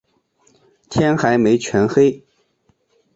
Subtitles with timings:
[0.89, 2.25] 天还没全黑